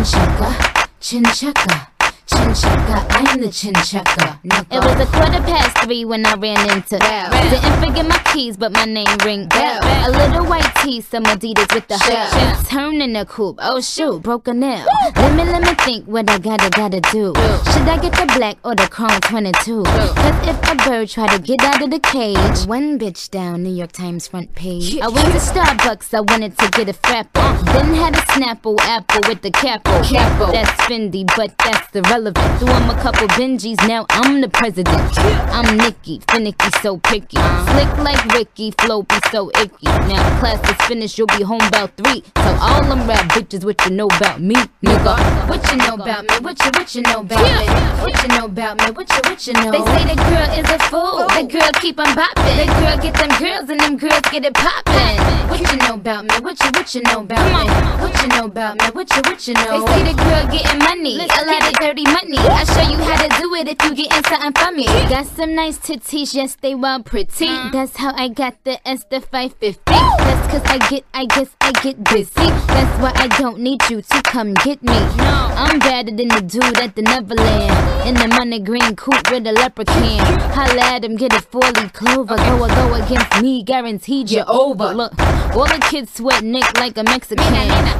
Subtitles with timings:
[0.00, 1.99] Chin checker, chin checker.
[2.30, 4.38] Chin checker, I'm the chin checker.
[4.44, 6.98] It was a quarter past three when I ran into.
[6.98, 7.30] Bell.
[7.50, 9.48] Didn't forget my keys, but my name ring.
[9.48, 9.80] Bell.
[10.06, 12.68] A little white tee, some Adidas with the hook.
[12.68, 13.58] Turn in the coupe.
[13.60, 14.86] Oh shoot, broke a nail.
[15.16, 17.34] Let me let me think what I gotta gotta do.
[17.72, 19.82] Should I get the black or the chrome 22?
[19.82, 23.74] Cause if a bird try to get out of the cage, one bitch down, New
[23.74, 24.98] York Times front page.
[25.00, 27.64] I went to Starbucks, I wanted to get a frappo.
[27.72, 30.02] Then had a Snapple apple with the capo.
[30.04, 30.52] Capo.
[30.52, 32.58] That's Fendi, but that's irrelevant.
[32.58, 35.18] Threw him a couple Benjis, now I'm the president.
[35.52, 37.36] I'm Nicki, finicky, so picky.
[37.36, 39.86] Slick like Ricky, flow be so icky.
[39.86, 42.22] Now class is finished, you'll be home about three.
[42.34, 45.48] Tell all them rap bitches what you know about me, nigga.
[45.48, 46.34] What you know about me?
[46.40, 47.66] What you what you know about me?
[48.02, 48.90] What you know about me?
[48.92, 49.72] What you what you know?
[49.72, 51.26] They say the girl is a fool.
[51.28, 52.56] The girl keep on bopping.
[52.56, 55.48] The girl get them girls and them girls get it poppin'.
[55.48, 56.34] What you know about me?
[56.40, 57.70] What you what you know about me?
[58.00, 58.86] What you know about me?
[58.96, 59.84] What you what you know?
[59.84, 62.38] They say the girl getting money, a lot of dirty money.
[62.38, 64.86] I show you how to do it if you getting something from me.
[64.86, 67.48] Got some nice titties, yes they well pretty.
[67.70, 69.80] That's how I got the S the 550.
[69.86, 72.30] That's cause I get, I guess I get busy.
[72.34, 74.92] That's why I don't need you to come get me.
[74.92, 78.08] I'm better than the dude at the Neverland.
[78.08, 80.18] In the money green coupe with a leprechaun.
[80.52, 82.36] Holla at him, get a four leaf clover.
[82.36, 84.92] Go or go against me, guaranteed you're over.
[84.92, 85.12] Look,
[85.54, 87.38] all the kids sweat Nick like a Mexican.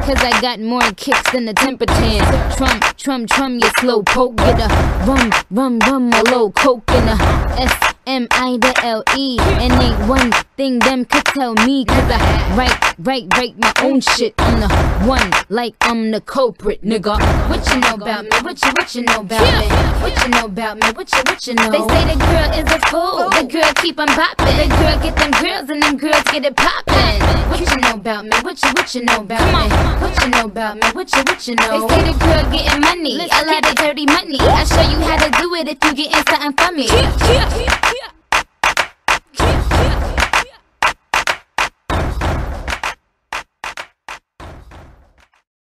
[0.03, 2.57] Cause I got more kicks than a temper tan.
[2.57, 4.37] Trump, Trump, Trump, you slow poke.
[4.37, 4.69] Get a
[5.07, 7.95] rum, rum, rum, a low coke and a S.
[8.11, 12.19] M I the L E and ain't one thing them could tell me cause I
[12.57, 14.35] write, write, write my own shit.
[14.39, 14.69] I'm the
[15.07, 17.15] one like I'm the culprit, nigga.
[17.49, 18.31] What you know about me?
[18.43, 19.69] What you what you know about me?
[20.03, 20.89] What you know about me?
[20.91, 21.71] What you what you know?
[21.71, 23.31] They say the girl is a fool.
[23.31, 24.59] The girl keep on bopping.
[24.59, 27.23] The girl get them girls and them girls get it poppin'.
[27.47, 28.37] What you know about me?
[28.43, 29.71] What you what you know about me?
[30.03, 30.83] What you know about me?
[30.99, 31.87] What you what you know?
[31.87, 34.41] They say the girl getting money, a lot of dirty money.
[34.41, 36.89] I show you how to do it if you getting something from me.